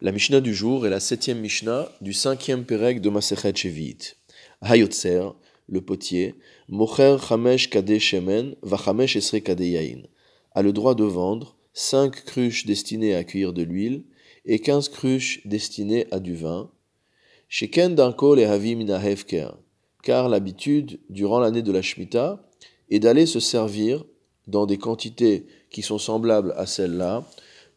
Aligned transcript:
La 0.00 0.12
Mishnah 0.12 0.40
du 0.40 0.54
jour 0.54 0.86
est 0.86 0.90
la 0.90 1.00
septième 1.00 1.40
Mishnah 1.40 1.90
du 2.00 2.12
cinquième 2.12 2.64
Pérec 2.64 3.00
de 3.00 3.10
Masechet 3.10 3.52
Shevit. 3.52 4.14
Hayotzer, 4.60 5.34
le 5.68 5.80
potier, 5.80 6.36
Mocher 6.68 7.16
Chamesh 7.20 7.68
Kade 7.68 7.98
Shemen, 7.98 8.54
Vachamesh 8.62 9.16
Esre 9.16 9.42
Kade 9.42 9.58
Yain, 9.58 10.02
a 10.52 10.62
le 10.62 10.72
droit 10.72 10.94
de 10.94 11.02
vendre 11.02 11.56
cinq 11.72 12.24
cruches 12.24 12.64
destinées 12.64 13.16
à 13.16 13.24
cueillir 13.24 13.52
de 13.52 13.64
l'huile 13.64 14.04
et 14.44 14.60
quinze 14.60 14.88
cruches 14.88 15.44
destinées 15.44 16.06
à 16.12 16.20
du 16.20 16.36
vin. 16.36 16.70
Sheken 17.48 17.96
Dankol 17.96 18.38
et 18.38 18.44
Havim 18.44 18.86
Hefker, 18.88 19.48
car 20.04 20.28
l'habitude, 20.28 21.00
durant 21.10 21.40
l'année 21.40 21.62
de 21.62 21.72
la 21.72 21.82
Shemitah, 21.82 22.48
est 22.88 23.00
d'aller 23.00 23.26
se 23.26 23.40
servir 23.40 24.04
dans 24.46 24.64
des 24.64 24.78
quantités 24.78 25.46
qui 25.70 25.82
sont 25.82 25.98
semblables 25.98 26.54
à 26.56 26.66
celles-là, 26.66 27.28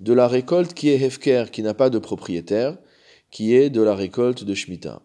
de 0.02 0.14
la 0.14 0.28
récolte 0.28 0.74
qui 0.74 0.90
est 0.90 1.00
Hefker, 1.00 1.46
qui 1.52 1.62
n'a 1.62 1.76
pas 1.76 1.92
de 1.92 2.00
propriétaire, 2.00 2.78
qui 3.30 3.54
est 3.54 3.70
de 3.70 3.82
la 3.82 3.94
récolte 3.94 4.44
de 4.44 4.56
Shemitah. 4.56 5.04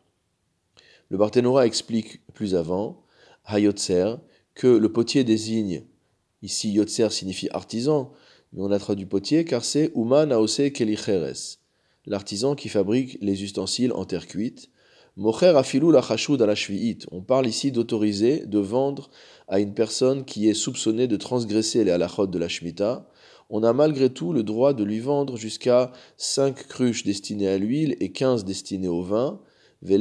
Le 1.11 1.19
Barthénora 1.19 1.67
explique 1.67 2.23
plus 2.33 2.55
avant, 2.55 3.05
Hayotzer, 3.45 4.17
que 4.55 4.67
le 4.67 4.91
potier 4.91 5.23
désigne, 5.23 5.83
ici 6.41 6.73
Yotzer 6.73 7.11
signifie 7.11 7.51
artisan, 7.51 8.11
mais 8.53 8.63
on 8.63 8.71
a 8.71 8.79
traduit 8.79 9.05
potier 9.05 9.45
car 9.45 9.67
c'est 9.67 9.93
Uma 9.95 10.25
Naose 10.25 10.73
Kelicheres, 10.73 11.59
l'artisan 12.07 12.55
qui 12.55 12.71
fabrique 12.71 13.19
les 13.21 13.43
ustensiles 13.45 13.93
en 13.93 14.07
terre 14.07 14.27
cuite. 14.27 14.71
Mocher 15.19 15.53
afilou 15.57 15.91
la 15.91 16.01
la 16.01 16.55
On 17.11 17.21
parle 17.21 17.47
ici 17.47 17.71
d'autoriser, 17.71 18.47
de 18.47 18.59
vendre 18.59 19.11
à 19.47 19.61
une 19.61 19.75
personne 19.75 20.25
qui 20.25 20.49
est 20.49 20.55
soupçonnée 20.55 21.07
de 21.07 21.17
transgresser 21.17 21.85
les 21.85 21.91
halachot 21.91 22.27
de 22.27 22.39
la 22.39 22.49
Shemitah, 22.49 23.07
on 23.51 23.63
a 23.63 23.73
malgré 23.73 24.11
tout 24.11 24.33
le 24.33 24.43
droit 24.43 24.73
de 24.73 24.83
lui 24.85 25.01
vendre 25.01 25.37
jusqu'à 25.37 25.93
5 26.17 26.67
cruches 26.69 27.05
destinées 27.05 27.49
à 27.49 27.59
l'huile 27.59 27.97
et 28.01 28.11
15 28.11 28.45
destinées 28.45 28.89
au 28.89 29.03
vin. 29.03 29.41
Et 29.89 29.93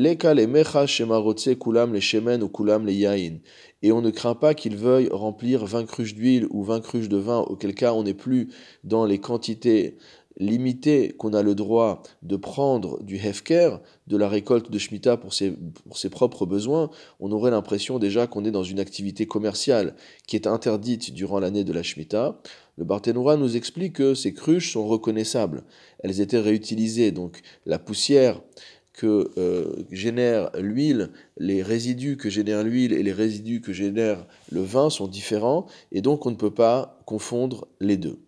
on 3.91 4.01
ne 4.01 4.09
craint 4.09 4.35
pas 4.35 4.53
qu'il 4.53 4.77
veuille 4.77 5.09
remplir 5.11 5.65
20 5.65 5.85
cruches 5.85 6.15
d'huile 6.15 6.47
ou 6.49 6.63
20 6.63 6.79
cruches 6.79 7.09
de 7.09 7.17
vin, 7.17 7.39
auquel 7.41 7.75
cas 7.75 7.93
on 7.93 8.03
n'est 8.03 8.13
plus 8.13 8.49
dans 8.83 9.05
les 9.05 9.19
quantités 9.19 9.97
limité 10.37 11.13
qu'on 11.17 11.33
a 11.33 11.41
le 11.41 11.55
droit 11.55 12.03
de 12.21 12.35
prendre 12.35 13.01
du 13.03 13.15
hefker, 13.17 13.81
de 14.07 14.17
la 14.17 14.27
récolte 14.27 14.69
de 14.69 14.77
Shemitah 14.77 15.17
pour 15.17 15.33
ses, 15.33 15.55
propres 16.11 16.45
besoins, 16.45 16.89
on 17.19 17.31
aurait 17.31 17.51
l'impression 17.51 17.99
déjà 17.99 18.27
qu'on 18.27 18.45
est 18.45 18.51
dans 18.51 18.63
une 18.63 18.79
activité 18.79 19.25
commerciale 19.25 19.95
qui 20.27 20.35
est 20.35 20.47
interdite 20.47 21.13
durant 21.13 21.39
l'année 21.39 21.63
de 21.63 21.73
la 21.73 21.83
Shemitah. 21.83 22.39
Le 22.77 22.83
Barthénoura 22.83 23.37
nous 23.37 23.55
explique 23.55 23.93
que 23.93 24.13
ces 24.13 24.33
cruches 24.33 24.73
sont 24.73 24.87
reconnaissables. 24.87 25.63
Elles 25.99 26.21
étaient 26.21 26.39
réutilisées, 26.39 27.11
donc 27.11 27.41
la 27.65 27.79
poussière 27.79 28.41
que 28.93 29.31
euh, 29.37 29.83
génère 29.91 30.51
l'huile, 30.57 31.09
les 31.37 31.61
résidus 31.61 32.17
que 32.17 32.29
génère 32.29 32.63
l'huile 32.63 32.93
et 32.93 33.03
les 33.03 33.11
résidus 33.11 33.61
que 33.61 33.73
génère 33.73 34.25
le 34.51 34.61
vin 34.61 34.89
sont 34.89 35.07
différents, 35.07 35.65
et 35.91 36.01
donc 36.01 36.25
on 36.25 36.31
ne 36.31 36.35
peut 36.35 36.53
pas 36.53 37.01
confondre 37.05 37.67
les 37.81 37.97
deux. 37.97 38.24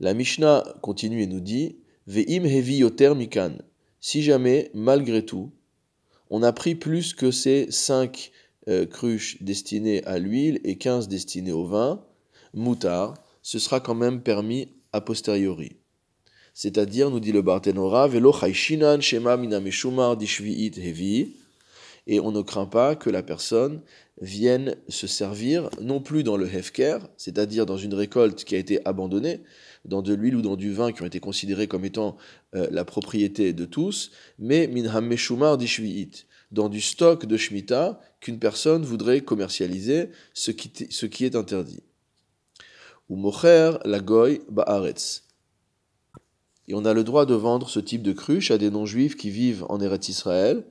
La 0.00 0.14
Mishnah 0.14 0.64
continue 0.82 1.22
et 1.22 1.26
nous 1.26 1.40
dit 1.40 1.76
Ve'im 2.06 2.44
hevi 2.44 2.78
yoter 2.78 3.14
mikan. 3.14 3.52
Si 4.00 4.22
jamais, 4.22 4.70
malgré 4.74 5.24
tout, 5.24 5.50
on 6.30 6.42
a 6.42 6.52
pris 6.52 6.74
plus 6.74 7.14
que 7.14 7.30
ces 7.30 7.70
cinq 7.70 8.32
euh, 8.68 8.86
cruches 8.86 9.42
destinées 9.42 10.04
à 10.04 10.18
l'huile 10.18 10.60
et 10.64 10.76
15 10.76 11.08
destinées 11.08 11.52
au 11.52 11.64
vin, 11.64 12.04
moutar, 12.54 13.14
ce 13.42 13.58
sera 13.58 13.80
quand 13.80 13.94
même 13.94 14.22
permis 14.22 14.68
a 14.92 15.00
posteriori. 15.00 15.76
C'est-à-dire, 16.54 17.10
nous 17.10 17.20
dit 17.20 17.32
le 17.32 17.42
Barthénora, 17.42 18.08
Velo 18.08 18.32
shema 18.32 18.96
hevi, 18.96 21.32
et 22.06 22.20
on 22.20 22.32
ne 22.32 22.42
craint 22.42 22.66
pas 22.66 22.96
que 22.96 23.10
la 23.10 23.22
personne 23.22 23.80
vienne 24.20 24.76
se 24.88 25.06
servir 25.06 25.70
non 25.80 26.00
plus 26.00 26.22
dans 26.22 26.36
le 26.36 26.46
hefker, 26.46 26.98
c'est-à-dire 27.16 27.66
dans 27.66 27.76
une 27.76 27.94
récolte 27.94 28.44
qui 28.44 28.54
a 28.54 28.58
été 28.58 28.86
abandonnée, 28.86 29.42
dans 29.84 30.02
de 30.02 30.14
l'huile 30.14 30.36
ou 30.36 30.42
dans 30.42 30.56
du 30.56 30.72
vin 30.72 30.92
qui 30.92 31.02
ont 31.02 31.06
été 31.06 31.20
considérés 31.20 31.66
comme 31.66 31.84
étant 31.84 32.16
euh, 32.54 32.68
la 32.70 32.84
propriété 32.84 33.52
de 33.52 33.64
tous, 33.64 34.12
mais 34.38 34.66
minham 34.66 35.06
meshumar 35.06 35.58
dishvi'it, 35.58 36.26
dans 36.52 36.68
du 36.68 36.80
stock 36.80 37.26
de 37.26 37.36
shmita 37.36 38.00
qu'une 38.20 38.38
personne 38.38 38.84
voudrait 38.84 39.20
commercialiser, 39.20 40.10
ce 40.32 40.50
qui, 40.50 41.24
est 41.24 41.36
interdit. 41.36 41.82
Ou 43.08 43.16
mocher 43.16 43.72
la 43.84 44.00
goy 44.00 44.40
ba'aretz. 44.48 45.24
Et 46.68 46.74
on 46.74 46.84
a 46.84 46.94
le 46.94 47.04
droit 47.04 47.26
de 47.26 47.34
vendre 47.34 47.68
ce 47.68 47.80
type 47.80 48.02
de 48.02 48.12
cruche 48.12 48.50
à 48.50 48.56
des 48.56 48.70
non-juifs 48.70 49.16
qui 49.16 49.30
vivent 49.30 49.66
en 49.68 49.80
Eretz 49.80 50.08
Israël, 50.08 50.64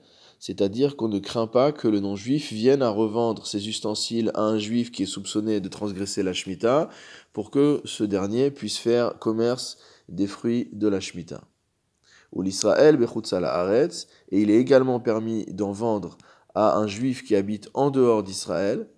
c'est-à-dire 0.46 0.98
qu'on 0.98 1.08
ne 1.08 1.20
craint 1.20 1.48
pas 1.48 1.72
que 1.72 1.88
le 1.88 2.02
non-juif 2.02 2.52
vienne 2.52 2.82
à 2.82 2.90
revendre 2.90 3.48
ses 3.48 3.70
ustensiles 3.70 4.30
à 4.34 4.42
un 4.42 4.58
juif 4.58 4.92
qui 4.92 5.04
est 5.04 5.06
soupçonné 5.06 5.62
de 5.62 5.70
transgresser 5.70 6.22
la 6.22 6.34
Shemitah, 6.34 6.90
pour 7.32 7.50
que 7.50 7.80
ce 7.86 8.04
dernier 8.04 8.52
puisse 8.52 8.78
faire 8.78 9.18
commerce 9.20 9.78
des 10.10 10.28
fruits 10.28 10.68
de 10.74 10.90
la 10.90 11.00
Shemitah. 11.00 11.46
Ou 12.34 12.42
l'Israël 12.42 12.98
bechutzala 12.98 13.54
aretz, 13.54 14.08
et 14.34 14.42
il 14.42 14.52
est 14.52 14.58
également 14.58 15.00
permis 15.00 15.46
d'en 15.46 15.72
vendre 15.72 16.18
à 16.56 16.76
un 16.76 16.88
juif 16.88 17.24
qui 17.24 17.38
habite 17.38 17.70
en 17.74 17.90
dehors 17.90 18.22
d'Israël, 18.22 18.90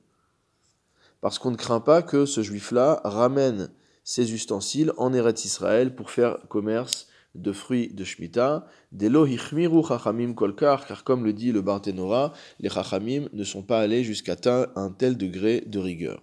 parce 1.21 1.37
qu'on 1.37 1.51
ne 1.51 1.57
craint 1.57 1.79
pas 1.79 2.01
que 2.01 2.25
ce 2.25 2.41
juif-là 2.41 3.01
ramène 3.03 3.69
ses 4.03 4.33
ustensiles 4.33 4.93
en 4.97 5.13
Eretz 5.13 5.45
Israël 5.45 5.93
pour 5.93 6.09
faire 6.09 6.39
commerce 6.49 7.07
de 7.35 7.51
fruits 7.51 7.89
de 7.93 8.03
Shemitah, 8.03 8.65
chachamim 9.87 10.33
kolkar, 10.33 10.85
car 10.87 11.03
comme 11.03 11.25
le 11.25 11.33
dit 11.33 11.51
le 11.51 11.61
Barthénora, 11.61 12.33
les 12.59 12.69
chachamim 12.69 13.27
ne 13.33 13.43
sont 13.43 13.63
pas 13.63 13.79
allés 13.79 14.03
jusqu'à 14.03 14.35
un 14.75 14.89
tel 14.89 15.17
degré 15.17 15.61
de 15.67 15.79
rigueur. 15.79 16.21